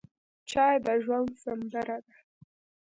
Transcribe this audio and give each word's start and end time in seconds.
چای 0.49 0.75
د 0.85 0.87
ژوند 1.03 1.29
سندره 1.43 1.83
ده. 2.05 2.09